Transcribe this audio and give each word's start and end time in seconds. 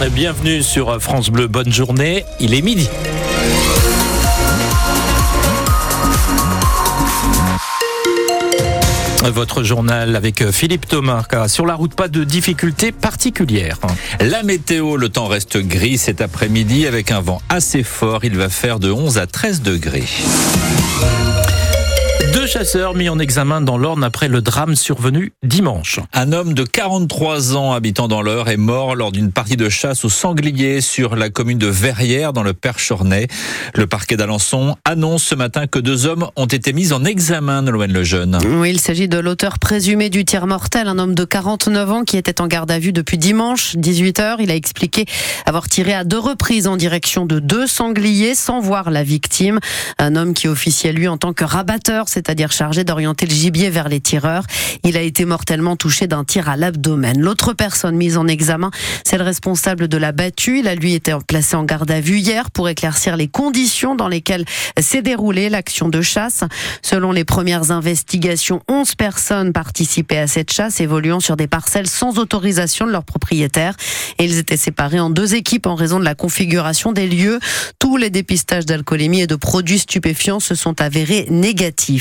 Bienvenue 0.00 0.62
sur 0.62 1.00
France 1.00 1.30
Bleu, 1.30 1.46
bonne 1.46 1.72
journée, 1.72 2.24
il 2.40 2.52
est 2.52 2.62
midi. 2.62 2.88
Votre 9.24 9.62
journal 9.62 10.16
avec 10.16 10.50
Philippe 10.50 10.86
Thomas. 10.86 11.24
Sur 11.48 11.64
la 11.64 11.74
route, 11.74 11.94
pas 11.94 12.08
de 12.08 12.24
difficultés 12.24 12.92
particulières. 12.92 13.78
La 14.20 14.42
météo, 14.42 14.96
le 14.96 15.08
temps 15.08 15.26
reste 15.26 15.58
gris 15.58 15.96
cet 15.96 16.20
après-midi 16.20 16.86
avec 16.86 17.10
un 17.10 17.20
vent 17.20 17.40
assez 17.48 17.82
fort. 17.82 18.24
Il 18.24 18.36
va 18.36 18.50
faire 18.50 18.80
de 18.80 18.90
11 18.90 19.16
à 19.16 19.26
13 19.26 19.62
degrés. 19.62 20.04
Deux 22.32 22.46
chasseurs 22.46 22.94
mis 22.94 23.08
en 23.08 23.18
examen 23.18 23.60
dans 23.60 23.78
l'Orne 23.78 24.04
après 24.04 24.28
le 24.28 24.42
drame 24.42 24.74
survenu 24.74 25.32
dimanche. 25.42 26.00
Un 26.12 26.32
homme 26.32 26.52
de 26.52 26.64
43 26.64 27.56
ans 27.56 27.72
habitant 27.72 28.08
dans 28.08 28.22
l'Eure 28.22 28.48
est 28.48 28.56
mort 28.56 28.96
lors 28.96 29.12
d'une 29.12 29.32
partie 29.32 29.56
de 29.56 29.68
chasse 29.68 30.04
au 30.04 30.08
sanglier 30.08 30.80
sur 30.80 31.16
la 31.16 31.30
commune 31.30 31.58
de 31.58 31.66
Verrières 31.66 32.32
dans 32.32 32.42
le 32.42 32.52
Perchornay. 32.52 33.28
Le 33.74 33.86
parquet 33.86 34.16
d'Alençon 34.16 34.76
annonce 34.84 35.22
ce 35.22 35.34
matin 35.34 35.66
que 35.66 35.78
deux 35.78 36.06
hommes 36.06 36.28
ont 36.36 36.46
été 36.46 36.72
mis 36.72 36.92
en 36.92 37.04
examen, 37.04 37.62
Nolwenn 37.62 37.92
Lejeune. 37.92 38.38
Oui, 38.44 38.70
il 38.70 38.80
s'agit 38.80 39.08
de 39.08 39.18
l'auteur 39.18 39.58
présumé 39.58 40.10
du 40.10 40.24
tir 40.24 40.46
mortel, 40.46 40.88
un 40.88 40.98
homme 40.98 41.14
de 41.14 41.24
49 41.24 41.90
ans 41.90 42.04
qui 42.04 42.16
était 42.16 42.40
en 42.40 42.46
garde 42.46 42.70
à 42.70 42.78
vue 42.78 42.92
depuis 42.92 43.18
dimanche, 43.18 43.74
18h. 43.76 44.36
Il 44.40 44.50
a 44.50 44.54
expliqué 44.54 45.06
avoir 45.46 45.68
tiré 45.68 45.94
à 45.94 46.04
deux 46.04 46.18
reprises 46.18 46.66
en 46.66 46.76
direction 46.76 47.26
de 47.26 47.38
deux 47.38 47.66
sangliers 47.66 48.34
sans 48.34 48.60
voir 48.60 48.90
la 48.90 49.02
victime. 49.02 49.60
Un 49.98 50.16
homme 50.16 50.34
qui 50.34 50.48
officiait 50.48 50.92
lui 50.92 51.08
en 51.08 51.16
tant 51.16 51.32
que 51.32 51.44
rabatteur, 51.44 52.03
c'est-à-dire 52.08 52.52
chargé 52.52 52.84
d'orienter 52.84 53.26
le 53.26 53.34
gibier 53.34 53.70
vers 53.70 53.88
les 53.88 54.00
tireurs. 54.00 54.44
Il 54.82 54.96
a 54.96 55.02
été 55.02 55.24
mortellement 55.24 55.76
touché 55.76 56.06
d'un 56.06 56.24
tir 56.24 56.48
à 56.48 56.56
l'abdomen. 56.56 57.20
L'autre 57.20 57.52
personne 57.52 57.96
mise 57.96 58.16
en 58.16 58.26
examen, 58.26 58.70
c'est 59.04 59.18
le 59.18 59.24
responsable 59.24 59.88
de 59.88 59.96
la 59.96 60.12
battue. 60.12 60.60
Il 60.60 60.68
a 60.68 60.74
lui 60.74 60.94
été 60.94 61.16
placé 61.26 61.56
en 61.56 61.64
garde 61.64 61.90
à 61.90 62.00
vue 62.00 62.18
hier 62.18 62.50
pour 62.50 62.68
éclaircir 62.68 63.16
les 63.16 63.28
conditions 63.28 63.94
dans 63.94 64.08
lesquelles 64.08 64.44
s'est 64.80 65.02
déroulée 65.02 65.48
l'action 65.48 65.88
de 65.88 66.02
chasse. 66.02 66.44
Selon 66.82 67.12
les 67.12 67.24
premières 67.24 67.70
investigations, 67.70 68.60
11 68.68 68.94
personnes 68.94 69.52
participaient 69.52 70.18
à 70.18 70.26
cette 70.26 70.52
chasse 70.52 70.80
évoluant 70.80 71.20
sur 71.20 71.36
des 71.36 71.46
parcelles 71.46 71.86
sans 71.86 72.18
autorisation 72.18 72.86
de 72.86 72.90
leurs 72.90 73.04
propriétaires. 73.04 73.76
Et 74.18 74.24
ils 74.24 74.38
étaient 74.38 74.56
séparés 74.56 75.00
en 75.00 75.10
deux 75.10 75.34
équipes 75.34 75.66
en 75.66 75.74
raison 75.74 75.98
de 75.98 76.04
la 76.04 76.14
configuration 76.14 76.92
des 76.92 77.08
lieux. 77.08 77.38
Tous 77.78 77.96
les 77.96 78.10
dépistages 78.10 78.66
d'alcoolémie 78.66 79.22
et 79.22 79.26
de 79.26 79.36
produits 79.36 79.78
stupéfiants 79.78 80.40
se 80.40 80.54
sont 80.54 80.80
avérés 80.80 81.26
négatifs. 81.30 81.93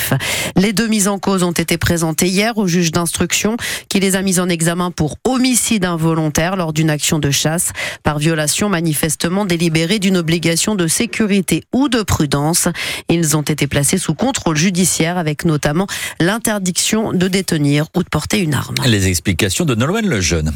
Les 0.56 0.74
deux 0.74 0.88
mises 0.88 1.08
en 1.08 1.20
cause 1.20 1.44
ont 1.44 1.52
été 1.52 1.78
présentées 1.78 2.28
hier 2.28 2.58
au 2.58 2.68
juge 2.68 2.92
d'instruction 2.92 3.58
qui 3.90 4.00
les 4.00 4.16
a 4.16 4.22
mises 4.22 4.40
en 4.40 4.50
examen 4.50 4.92
pour 4.92 5.18
homicide 5.24 5.86
involontaire 5.86 6.56
lors 6.56 6.74
d'une 6.74 6.90
action 6.90 7.20
de 7.20 7.32
chasse 7.32 7.72
par 8.04 8.20
violation 8.20 8.70
manifestement 8.70 9.46
délibérée 9.46 10.00
d'une 10.00 10.18
obligation 10.18 10.76
de 10.76 10.88
sécurité 10.88 11.64
ou 11.74 11.90
de 11.90 12.02
prudence. 12.02 12.68
Ils 13.10 13.36
ont 13.38 13.42
été 13.42 13.68
placés 13.68 13.98
sous 13.98 14.14
contrôle 14.14 14.58
judiciaire 14.58 15.18
avec 15.18 15.46
notamment 15.46 15.88
l'interdiction 16.20 17.14
de 17.14 17.28
détenir 17.28 17.88
ou 17.96 18.04
de 18.04 18.10
porter 18.10 18.40
une 18.40 18.54
arme. 18.54 18.76
Les 18.86 19.08
explications 19.08 19.66
de 19.66 19.76
Nolwenn 19.76 20.08
Lejeune. 20.08 20.52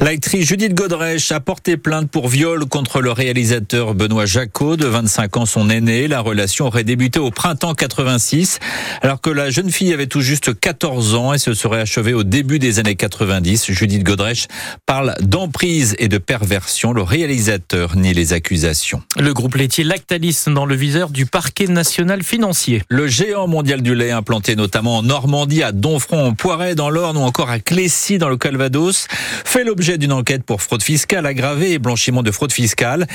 L'actrice 0.00 0.46
Judith 0.46 0.74
Godrèche 0.74 1.32
a 1.32 1.40
porté 1.40 1.76
plainte 1.76 2.10
pour 2.10 2.28
viol 2.28 2.66
contre 2.66 3.00
le 3.00 3.12
réalisateur 3.12 3.94
Benoît 3.94 4.26
Jacot, 4.26 4.76
de 4.76 4.86
25 4.86 5.36
ans, 5.38 5.46
son 5.46 5.70
aîné. 5.70 6.08
La 6.08 6.20
relation 6.20 6.66
aurait 6.66 6.84
débuté 6.84 7.18
au 7.18 7.30
printemps 7.30 7.74
86 7.74 8.58
alors 9.02 9.20
que 9.20 9.30
la 9.30 9.50
jeune 9.50 9.70
fille 9.70 9.92
avait 9.92 10.06
tout 10.06 10.20
juste 10.20 10.58
14 10.58 11.14
ans 11.14 11.32
et 11.32 11.38
se 11.38 11.54
serait 11.54 11.80
achevée 11.80 12.14
au 12.14 12.24
début 12.24 12.58
des 12.58 12.78
années 12.78 12.96
90. 12.96 13.72
Judith 13.72 14.02
Godrèche 14.02 14.46
parle 14.86 15.14
d'emprise 15.20 15.94
et 15.98 16.08
de 16.08 16.18
perversion. 16.18 16.92
Le 16.92 17.02
réalisateur 17.02 17.96
nie 17.96 18.14
les 18.14 18.32
accusations. 18.32 19.02
Le 19.18 19.32
groupe 19.34 19.54
laitier 19.54 19.84
Lactalis 19.84 20.44
dans 20.46 20.66
le 20.66 20.74
viseur 20.74 21.10
du 21.10 21.26
parquet 21.26 21.66
national 21.66 22.22
financier. 22.22 22.82
Le 22.88 23.06
géant 23.06 23.46
mondial 23.46 23.82
du 23.82 23.94
lait 23.94 24.10
implanté 24.10 24.56
notamment 24.56 24.98
en 24.98 25.02
Normandie, 25.02 25.62
à 25.62 25.72
Donfront, 25.72 26.28
en 26.28 26.34
Poiret, 26.34 26.74
dans 26.74 26.90
l'Orne 26.90 27.16
ou 27.16 27.22
encore 27.22 27.50
à 27.50 27.58
Clécy, 27.58 28.18
dans 28.18 28.28
le 28.28 28.36
Calvados, 28.36 29.06
fait 29.44 29.64
l'objet 29.64 29.98
d'une 29.98 30.12
enquête 30.12 30.42
pour 30.44 30.62
fraude 30.62 30.82
fiscale 30.82 31.26
aggravée 31.26 31.72
et 31.72 31.78
blanchiment 31.78 32.22
de 32.22 32.30
fraude 32.30 32.52
fiscale. 32.52 33.06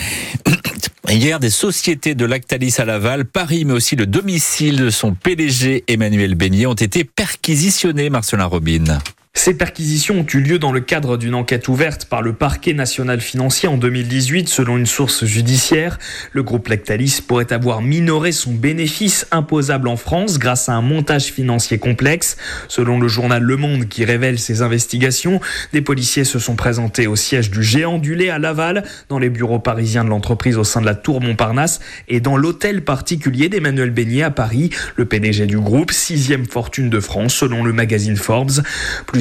Hier, 1.09 1.39
des 1.39 1.49
sociétés 1.49 2.15
de 2.15 2.25
Lactalis 2.25 2.75
à 2.77 2.85
Laval, 2.85 3.25
Paris, 3.25 3.65
mais 3.65 3.73
aussi 3.73 3.95
le 3.95 4.05
domicile 4.05 4.77
de 4.77 4.89
son 4.89 5.13
PDG 5.13 5.83
Emmanuel 5.87 6.33
Beignet 6.35 6.65
ont 6.65 6.73
été 6.73 7.03
perquisitionnées, 7.03 8.09
Marcelin 8.09 8.45
Robin. 8.45 8.99
Ces 9.43 9.55
perquisitions 9.55 10.19
ont 10.19 10.25
eu 10.33 10.39
lieu 10.39 10.57
dans 10.57 10.71
le 10.71 10.79
cadre 10.79 11.17
d'une 11.17 11.35
enquête 11.35 11.67
ouverte 11.67 12.05
par 12.05 12.21
le 12.21 12.31
parquet 12.31 12.71
national 12.73 13.19
financier 13.19 13.67
en 13.67 13.75
2018. 13.75 14.47
Selon 14.47 14.77
une 14.77 14.85
source 14.85 15.25
judiciaire, 15.25 15.99
le 16.31 16.43
groupe 16.43 16.69
Lactalis 16.69 17.19
pourrait 17.27 17.51
avoir 17.51 17.81
minoré 17.81 18.31
son 18.31 18.53
bénéfice 18.53 19.27
imposable 19.31 19.89
en 19.89 19.97
France 19.97 20.39
grâce 20.39 20.69
à 20.69 20.75
un 20.75 20.81
montage 20.81 21.25
financier 21.25 21.77
complexe. 21.77 22.37
Selon 22.69 23.01
le 23.01 23.09
journal 23.09 23.43
Le 23.43 23.57
Monde 23.57 23.89
qui 23.89 24.05
révèle 24.05 24.39
ces 24.39 24.61
investigations, 24.61 25.41
des 25.73 25.81
policiers 25.81 26.23
se 26.23 26.39
sont 26.39 26.55
présentés 26.55 27.07
au 27.07 27.17
siège 27.17 27.51
du 27.51 27.63
géant 27.63 27.97
du 27.97 28.15
lait 28.15 28.29
à 28.29 28.39
Laval, 28.39 28.83
dans 29.09 29.19
les 29.19 29.29
bureaux 29.29 29.59
parisiens 29.59 30.05
de 30.05 30.09
l'entreprise 30.09 30.57
au 30.57 30.63
sein 30.63 30.79
de 30.79 30.85
la 30.85 30.95
Tour 30.95 31.19
Montparnasse 31.19 31.81
et 32.07 32.21
dans 32.21 32.37
l'hôtel 32.37 32.85
particulier 32.85 33.49
d'Emmanuel 33.49 33.89
Beignet 33.89 34.23
à 34.23 34.31
Paris, 34.31 34.69
le 34.95 35.03
PDG 35.03 35.47
du 35.47 35.59
groupe, 35.59 35.91
sixième 35.91 36.45
fortune 36.45 36.89
de 36.89 37.01
France 37.01 37.33
selon 37.33 37.65
le 37.65 37.73
magazine 37.73 38.15
Forbes. 38.15 38.61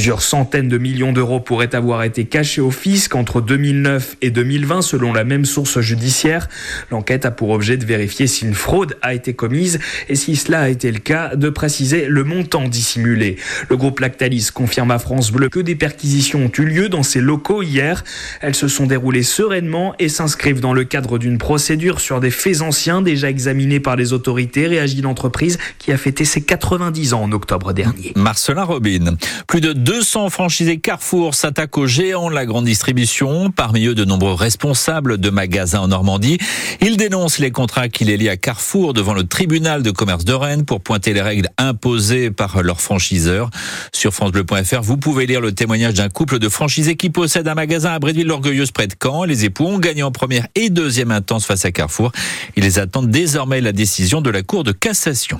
Plusieurs 0.03 0.23
centaines 0.23 0.69
de 0.69 0.79
millions 0.79 1.13
d'euros 1.13 1.39
pourraient 1.39 1.77
avoir 1.77 2.03
été 2.03 2.25
cachés 2.25 2.61
au 2.61 2.73
fisc 2.73 3.15
entre 3.15 3.41
2009 3.41 4.17
et 4.21 4.33
2020 4.33 4.83
selon 4.83 5.13
la 5.13 5.23
même 5.23 5.45
source 5.45 5.79
judiciaire. 5.79 6.49
L'enquête 6.91 7.25
a 7.25 7.31
pour 7.31 7.51
objet 7.51 7.77
de 7.77 7.85
vérifier 7.85 8.27
si 8.27 8.45
une 8.45 8.55
fraude 8.55 8.97
a 9.01 9.15
été 9.15 9.33
commise 9.33 9.79
et 10.09 10.17
si 10.17 10.35
cela 10.35 10.63
a 10.63 10.69
été 10.71 10.91
le 10.91 10.99
cas, 10.99 11.37
de 11.37 11.49
préciser 11.51 12.07
le 12.09 12.25
montant 12.25 12.67
dissimulé. 12.67 13.37
Le 13.71 13.77
groupe 13.77 14.01
Lactalis 14.01 14.49
confirme 14.53 14.91
à 14.91 14.99
France 14.99 15.31
Bleu 15.31 15.49
que 15.49 15.61
des 15.61 15.77
perquisitions 15.77 16.47
ont 16.47 16.53
eu 16.59 16.65
lieu 16.65 16.89
dans 16.89 17.05
ses 17.05 17.21
locaux 17.21 17.63
hier. 17.63 18.03
Elles 18.41 18.57
se 18.57 18.67
sont 18.67 18.87
déroulées 18.87 19.23
sereinement 19.23 19.95
et 20.01 20.09
s'inscrivent 20.09 20.59
dans 20.59 20.75
le 20.75 20.83
cadre 20.83 21.17
d'une 21.17 21.39
procédure 21.39 22.01
sur 22.01 22.19
des 22.19 22.33
faits 22.33 22.61
anciens 22.61 23.03
déjà 23.03 23.31
examinés 23.31 23.79
par 23.79 23.95
les 23.95 24.13
autorités, 24.13 24.67
réagit 24.67 25.01
l'entreprise 25.01 25.59
qui 25.79 25.93
a 25.93 25.97
fêté 25.97 26.25
ses 26.25 26.41
90 26.41 27.15
ans 27.15 27.23
en 27.23 27.31
octobre 27.31 27.73
dernier. 27.73 28.11
Marcelin 28.17 28.65
Robin. 28.65 29.17
Plus 29.47 29.61
de 29.61 29.73
200 29.93 30.31
franchisés 30.31 30.79
Carrefour 30.79 31.35
s'attaquent 31.35 31.77
aux 31.77 31.87
géants 31.87 32.31
de 32.31 32.35
la 32.35 32.47
grande 32.47 32.65
distribution, 32.65 33.51
parmi 33.51 33.85
eux 33.85 33.95
de 33.95 34.07
nombreux 34.07 34.33
responsables 34.33 35.19
de 35.19 35.29
magasins 35.29 35.81
en 35.81 35.89
Normandie. 35.89 36.39
Ils 36.81 36.97
dénoncent 36.97 37.39
les 37.39 37.51
contrats 37.51 37.91
qui 37.91 38.07
les 38.07 38.17
lient 38.17 38.31
à 38.31 38.39
Carrefour 38.39 38.95
devant 38.95 39.13
le 39.13 39.25
tribunal 39.25 39.83
de 39.83 39.91
commerce 39.91 40.25
de 40.25 40.33
Rennes 40.33 40.65
pour 40.65 40.81
pointer 40.81 41.13
les 41.13 41.21
règles 41.21 41.51
imposées 41.59 42.31
par 42.31 42.63
leurs 42.63 42.81
franchiseurs. 42.81 43.51
Sur 43.93 44.15
francebleu.fr, 44.15 44.81
vous 44.81 44.97
pouvez 44.97 45.27
lire 45.27 45.43
le 45.43 45.53
témoignage 45.53 45.93
d'un 45.93 46.09
couple 46.09 46.39
de 46.39 46.49
franchisés 46.49 46.97
qui 46.97 47.11
possède 47.11 47.47
un 47.47 47.55
magasin 47.55 47.93
à 47.93 47.99
Brédeville-l'Orgueilleuse 47.99 48.71
près 48.71 48.87
de 48.87 48.95
Caen. 48.99 49.25
Les 49.25 49.45
époux 49.45 49.67
ont 49.67 49.79
gagné 49.79 50.03
en 50.03 50.11
première 50.11 50.47
et 50.55 50.71
deuxième 50.71 51.11
intense 51.11 51.45
face 51.45 51.67
à 51.67 51.71
Carrefour. 51.71 52.13
Ils 52.57 52.81
attendent 52.81 53.11
désormais 53.11 53.61
la 53.61 53.73
décision 53.73 54.23
de 54.23 54.31
la 54.31 54.43
Cour 54.43 54.65
de 54.65 54.73
cassation. 54.73 55.39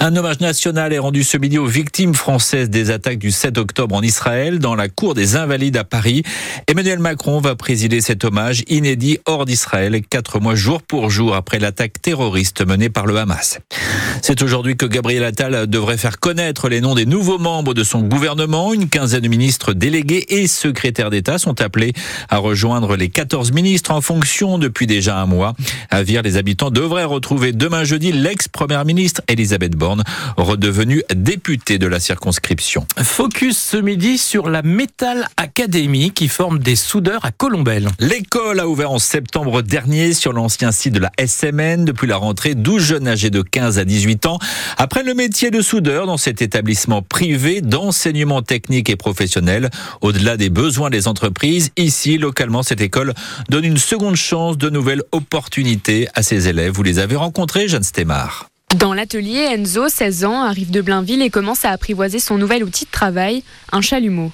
Un 0.00 0.14
hommage 0.16 0.40
national 0.40 0.92
est 0.92 0.98
rendu 0.98 1.24
ce 1.24 1.38
midi 1.38 1.56
aux 1.56 1.64
victimes 1.64 2.14
françaises 2.14 2.68
des 2.68 2.90
attaques 2.90 3.18
du 3.18 3.30
7 3.30 3.56
octobre 3.56 3.69
octobre 3.70 3.94
en 3.94 4.02
Israël, 4.02 4.58
dans 4.58 4.74
la 4.74 4.88
cour 4.88 5.14
des 5.14 5.36
Invalides 5.36 5.76
à 5.76 5.84
Paris. 5.84 6.24
Emmanuel 6.66 6.98
Macron 6.98 7.40
va 7.40 7.54
présider 7.54 8.00
cet 8.00 8.24
hommage 8.24 8.64
inédit 8.66 9.18
hors 9.26 9.44
d'Israël, 9.44 10.00
quatre 10.10 10.40
mois 10.40 10.56
jour 10.56 10.82
pour 10.82 11.08
jour 11.08 11.36
après 11.36 11.60
l'attaque 11.60 12.02
terroriste 12.02 12.66
menée 12.66 12.90
par 12.90 13.06
le 13.06 13.16
Hamas. 13.16 13.60
C'est 14.22 14.42
aujourd'hui 14.42 14.76
que 14.76 14.86
Gabriel 14.86 15.22
Attal 15.22 15.68
devrait 15.68 15.98
faire 15.98 16.18
connaître 16.18 16.68
les 16.68 16.80
noms 16.80 16.96
des 16.96 17.06
nouveaux 17.06 17.38
membres 17.38 17.72
de 17.72 17.84
son 17.84 18.00
gouvernement. 18.00 18.74
Une 18.74 18.88
quinzaine 18.88 19.20
de 19.20 19.28
ministres 19.28 19.72
délégués 19.72 20.26
et 20.30 20.48
secrétaires 20.48 21.10
d'État 21.10 21.38
sont 21.38 21.60
appelés 21.60 21.92
à 22.28 22.38
rejoindre 22.38 22.96
les 22.96 23.08
14 23.08 23.52
ministres 23.52 23.92
en 23.92 24.00
fonction 24.00 24.58
depuis 24.58 24.88
déjà 24.88 25.20
un 25.20 25.26
mois. 25.26 25.54
À 25.90 26.02
Vire, 26.02 26.22
les 26.22 26.36
habitants 26.36 26.70
devraient 26.70 27.04
retrouver 27.04 27.52
demain 27.52 27.84
jeudi 27.84 28.10
l'ex-première 28.10 28.84
ministre 28.84 29.22
Elisabeth 29.28 29.76
Borne, 29.76 30.02
redevenue 30.36 31.04
députée 31.14 31.78
de 31.78 31.86
la 31.86 32.00
circonscription. 32.00 32.84
Focus 33.00 33.59
ce 33.60 33.76
midi 33.76 34.18
sur 34.18 34.48
la 34.48 34.62
Metal 34.62 35.28
Academy 35.36 36.10
qui 36.10 36.28
forme 36.28 36.58
des 36.58 36.76
soudeurs 36.76 37.24
à 37.24 37.30
Colombelle. 37.30 37.88
L'école 38.00 38.58
a 38.58 38.66
ouvert 38.66 38.90
en 38.90 38.98
septembre 38.98 39.62
dernier 39.62 40.14
sur 40.14 40.32
l'ancien 40.32 40.72
site 40.72 40.94
de 40.94 40.98
la 40.98 41.12
SMN. 41.24 41.84
Depuis 41.84 42.08
la 42.08 42.16
rentrée, 42.16 42.54
12 42.54 42.82
jeunes 42.82 43.08
âgés 43.08 43.30
de 43.30 43.42
15 43.42 43.78
à 43.78 43.84
18 43.84 44.26
ans 44.26 44.38
apprennent 44.78 45.06
le 45.06 45.14
métier 45.14 45.50
de 45.50 45.60
soudeur 45.60 46.06
dans 46.06 46.16
cet 46.16 46.42
établissement 46.42 47.02
privé 47.02 47.60
d'enseignement 47.60 48.42
technique 48.42 48.88
et 48.88 48.96
professionnel. 48.96 49.70
Au-delà 50.00 50.36
des 50.36 50.50
besoins 50.50 50.90
des 50.90 51.06
entreprises, 51.06 51.70
ici, 51.76 52.18
localement, 52.18 52.62
cette 52.62 52.80
école 52.80 53.14
donne 53.50 53.64
une 53.64 53.78
seconde 53.78 54.16
chance, 54.16 54.58
de 54.58 54.70
nouvelles 54.70 55.02
opportunités 55.12 56.08
à 56.14 56.22
ses 56.22 56.48
élèves. 56.48 56.72
Vous 56.72 56.82
les 56.82 56.98
avez 56.98 57.16
rencontrés, 57.16 57.68
Jeanne 57.68 57.82
Stemar. 57.82 58.49
Dans 58.76 58.94
l'atelier, 58.94 59.48
Enzo, 59.50 59.88
16 59.88 60.24
ans, 60.24 60.42
arrive 60.42 60.70
de 60.70 60.80
Blainville 60.80 61.22
et 61.22 61.30
commence 61.30 61.64
à 61.64 61.70
apprivoiser 61.70 62.20
son 62.20 62.38
nouvel 62.38 62.62
outil 62.62 62.84
de 62.84 62.90
travail, 62.90 63.42
un 63.72 63.80
chalumeau. 63.80 64.30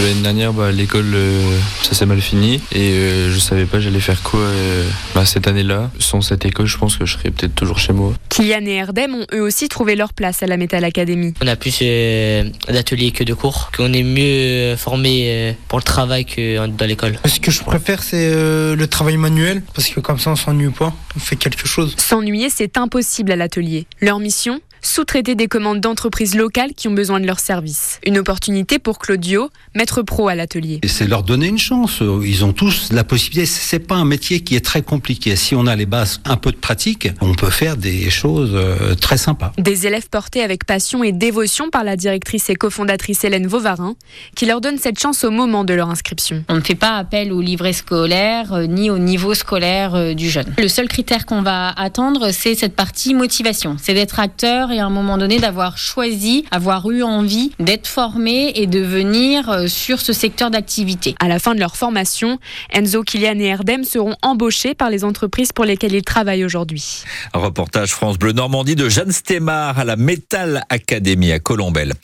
L'année 0.00 0.22
dernière, 0.22 0.52
bah, 0.52 0.70
l'école, 0.70 1.12
euh, 1.12 1.58
ça 1.82 1.92
s'est 1.92 2.06
mal 2.06 2.20
fini 2.20 2.60
et 2.70 2.92
euh, 2.92 3.32
je 3.32 3.38
savais 3.40 3.66
pas 3.66 3.80
j'allais 3.80 3.98
faire 3.98 4.22
quoi 4.22 4.38
euh, 4.38 4.88
bah, 5.12 5.26
cette 5.26 5.48
année-là. 5.48 5.90
Sans 5.98 6.20
cette 6.20 6.44
école, 6.44 6.66
je 6.66 6.78
pense 6.78 6.96
que 6.96 7.04
je 7.04 7.14
serais 7.14 7.32
peut-être 7.32 7.56
toujours 7.56 7.80
chez 7.80 7.92
moi. 7.92 8.12
Kylian 8.28 8.64
et 8.66 8.74
Erdem 8.74 9.16
ont 9.16 9.26
eux 9.34 9.42
aussi 9.42 9.68
trouvé 9.68 9.96
leur 9.96 10.12
place 10.12 10.40
à 10.44 10.46
la 10.46 10.56
Metal 10.56 10.84
Academy. 10.84 11.34
On 11.42 11.48
a 11.48 11.56
plus 11.56 11.80
d'ateliers 11.80 13.10
que 13.10 13.24
de 13.24 13.34
cours, 13.34 13.72
qu'on 13.76 13.92
est 13.92 14.04
mieux 14.04 14.76
formé 14.76 15.56
pour 15.66 15.78
le 15.80 15.84
travail 15.84 16.24
que 16.24 16.64
dans 16.68 16.86
l'école. 16.86 17.18
Ce 17.24 17.40
que 17.40 17.50
je 17.50 17.64
préfère, 17.64 18.02
c'est 18.04 18.30
le 18.30 18.86
travail 18.86 19.16
manuel 19.16 19.62
parce 19.74 19.88
que 19.88 19.98
comme 19.98 20.20
ça, 20.20 20.30
on 20.30 20.36
s'ennuie 20.36 20.70
pas, 20.70 20.94
on 21.16 21.18
fait 21.18 21.36
quelque 21.36 21.66
chose. 21.66 21.96
S'ennuyer, 21.96 22.50
c'est 22.50 22.78
impossible 22.78 23.32
à 23.32 23.36
l'atelier. 23.36 23.86
Leur 24.00 24.20
mission 24.20 24.60
sous-traiter 24.82 25.34
des 25.34 25.48
commandes 25.48 25.80
d'entreprises 25.80 26.34
locales 26.34 26.74
qui 26.74 26.88
ont 26.88 26.92
besoin 26.92 27.20
de 27.20 27.26
leurs 27.26 27.40
services. 27.40 28.00
Une 28.06 28.18
opportunité 28.18 28.78
pour 28.78 28.98
Claudio, 28.98 29.50
maître 29.74 30.02
pro 30.02 30.28
à 30.28 30.34
l'atelier. 30.34 30.80
C'est 30.86 31.06
leur 31.06 31.22
donner 31.22 31.46
une 31.46 31.58
chance. 31.58 32.00
Ils 32.00 32.44
ont 32.44 32.52
tous 32.52 32.92
la 32.92 33.04
possibilité. 33.04 33.46
C'est 33.46 33.78
pas 33.78 33.96
un 33.96 34.04
métier 34.04 34.40
qui 34.40 34.56
est 34.56 34.64
très 34.64 34.82
compliqué. 34.82 35.36
Si 35.36 35.54
on 35.54 35.66
a 35.66 35.76
les 35.76 35.86
bases, 35.86 36.20
un 36.24 36.36
peu 36.36 36.52
de 36.52 36.56
pratique, 36.56 37.08
on 37.20 37.34
peut 37.34 37.50
faire 37.50 37.76
des 37.76 38.10
choses 38.10 38.52
euh, 38.54 38.94
très 38.94 39.16
sympas. 39.16 39.52
Des 39.58 39.86
élèves 39.86 40.08
portés 40.08 40.42
avec 40.42 40.64
passion 40.64 41.04
et 41.04 41.12
dévotion 41.12 41.70
par 41.70 41.84
la 41.84 41.96
directrice 41.96 42.50
et 42.50 42.56
cofondatrice 42.56 43.24
Hélène 43.24 43.46
Vauvarin, 43.46 43.94
qui 44.34 44.46
leur 44.46 44.60
donne 44.60 44.78
cette 44.78 44.98
chance 44.98 45.24
au 45.24 45.30
moment 45.30 45.64
de 45.64 45.74
leur 45.74 45.90
inscription. 45.90 46.44
On 46.48 46.56
ne 46.56 46.60
fait 46.60 46.74
pas 46.74 46.96
appel 46.96 47.32
au 47.32 47.40
livret 47.40 47.72
scolaire 47.72 48.52
euh, 48.52 48.66
ni 48.66 48.90
au 48.90 48.98
niveau 48.98 49.34
scolaire 49.34 49.94
euh, 49.94 50.14
du 50.14 50.30
jeune. 50.30 50.52
Le 50.58 50.68
seul 50.68 50.88
critère 50.88 51.26
qu'on 51.26 51.42
va 51.42 51.70
attendre, 51.70 52.30
c'est 52.32 52.54
cette 52.54 52.74
partie 52.74 53.14
motivation. 53.14 53.76
C'est 53.80 53.94
d'être 53.94 54.20
acteur 54.20 54.67
et 54.70 54.80
à 54.80 54.86
un 54.86 54.90
moment 54.90 55.18
donné 55.18 55.38
d'avoir 55.38 55.78
choisi, 55.78 56.44
avoir 56.50 56.90
eu 56.90 57.02
envie 57.02 57.52
d'être 57.58 57.86
formé 57.86 58.52
et 58.54 58.66
de 58.66 58.80
venir 58.80 59.48
euh, 59.48 59.66
sur 59.66 60.00
ce 60.00 60.12
secteur 60.12 60.50
d'activité. 60.50 61.14
À 61.20 61.28
la 61.28 61.38
fin 61.38 61.54
de 61.54 61.60
leur 61.60 61.76
formation, 61.76 62.38
Enzo, 62.72 63.02
Kylian 63.02 63.38
et 63.38 63.46
Erdem 63.46 63.84
seront 63.84 64.16
embauchés 64.22 64.74
par 64.74 64.90
les 64.90 65.04
entreprises 65.04 65.52
pour 65.52 65.64
lesquelles 65.64 65.94
ils 65.94 66.02
travaillent 66.02 66.44
aujourd'hui. 66.44 67.04
reportage 67.34 67.92
France 67.92 68.18
Bleu 68.18 68.32
Normandie 68.32 68.76
de 68.76 68.88
Jeanne 68.88 69.12
Stémar 69.12 69.78
à 69.78 69.84
la 69.84 69.96
Metal 69.96 70.64
Academy 70.68 71.32
à 71.32 71.38
Colombelle. 71.38 71.94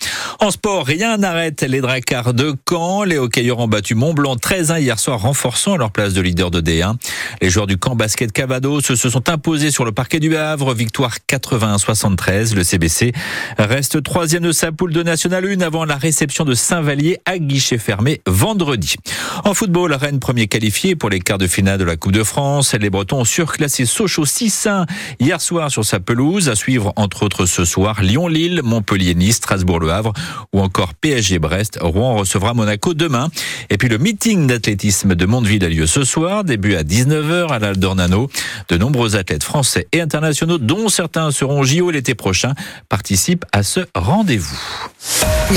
En 0.41 0.51
sport, 0.51 0.87
rien 0.87 1.17
n'arrête 1.17 1.63
les 1.63 1.81
Dracards 1.81 2.35
de 2.35 2.55
Caen. 2.69 3.05
Les 3.05 3.19
hockeyeurs 3.19 3.59
ont 3.59 3.69
battu 3.69 3.95
Mont-Blanc 3.95 4.37
13-1 4.37 4.81
hier 4.81 4.99
soir, 4.99 5.21
renforçant 5.21 5.77
leur 5.77 5.91
place 5.91 6.13
de 6.13 6.21
leader 6.21 6.51
de 6.51 6.61
D1. 6.61 6.97
Les 7.45 7.51
joueurs 7.51 7.67
du 7.67 7.77
camp 7.77 7.95
basket 7.95 8.33
Cavados 8.33 8.81
se 8.81 8.97
sont 8.97 9.29
imposés 9.29 9.71
sur 9.71 9.85
le 9.85 9.93
parquet 9.93 10.19
du 10.19 10.35
Havre. 10.35 10.73
Victoire 10.73 11.19
81-73. 11.29 12.55
Le 12.55 12.65
CBC 12.65 13.13
reste 13.59 14.03
troisième 14.03 14.45
de 14.45 14.51
sa 14.51 14.73
poule 14.73 14.95
de 14.95 15.03
National 15.03 15.45
1 15.45 15.61
avant 15.61 15.85
la 15.85 15.97
réception 15.97 16.47
de 16.47 16.55
Saint-Vallier 16.55 17.19
à 17.27 17.37
guichet 17.37 17.77
fermé 17.77 18.23
vendredi. 18.27 18.97
En 19.45 19.53
football, 19.53 19.93
Rennes 19.93 20.21
premier 20.21 20.47
qualifié 20.47 20.97
pour 20.97 21.11
les 21.11 21.21
quarts 21.21 21.37
de 21.37 21.47
finale 21.47 21.79
de 21.79 21.85
la 21.85 21.99
Coupe 21.99 22.13
de 22.13 22.25
France. 22.25 22.73
Les 22.73 22.89
Bretons 22.89 23.21
ont 23.21 23.25
surclassé 23.27 23.85
Sochaux 23.85 24.25
6-1 24.25 24.87
hier 25.21 25.39
soir 25.39 25.71
sur 25.71 25.85
sa 25.85 26.01
pelouse. 26.01 26.49
À 26.49 26.55
suivre 26.55 26.95
entre 26.97 27.25
autres 27.25 27.45
ce 27.45 27.67
soir 27.67 28.01
Lyon-Lille, 28.01 28.63
Montpellier-Nice, 28.65 29.37
Strasbourg-Le 29.37 29.91
Havre 29.91 30.15
ou 30.55 30.63
encore 30.63 30.95
PSG-Brest. 30.95 31.77
Rouen 31.83 32.15
recevra 32.15 32.55
Monaco 32.55 32.95
demain. 32.95 33.29
Et 33.69 33.77
puis 33.77 33.91
le 33.91 33.99
meeting 33.99 34.47
d'athlétisme 34.47 35.15
de 35.15 35.27
Mondeville 35.27 35.67
a 35.67 35.69
lieu 35.69 35.87
ce 35.87 36.05
soir, 36.05 36.43
début 36.43 36.77
à 36.77 36.85
19h 36.85 37.34
à 37.35 37.59
l'Aldornano. 37.59 38.31
De 38.69 38.77
nombreux 38.77 39.17
athlètes 39.17 39.45
français 39.45 39.87
et 39.93 40.01
internationaux, 40.01 40.59
dont 40.59 40.89
certains 40.89 41.31
seront 41.31 41.63
JO 41.63 41.91
l'été 41.91 42.15
prochain, 42.15 42.55
participent 42.89 43.45
à 43.53 43.63
ce 43.63 43.81
rendez-vous. 43.95 44.61